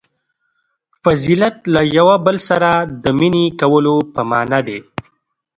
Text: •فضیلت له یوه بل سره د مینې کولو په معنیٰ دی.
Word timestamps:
•فضیلت 1.03 1.55
له 1.73 1.81
یوه 1.97 2.15
بل 2.25 2.37
سره 2.49 2.69
د 3.03 3.05
مینې 3.17 3.45
کولو 3.61 3.95
په 4.13 4.21
معنیٰ 4.29 4.61
دی. 4.67 4.79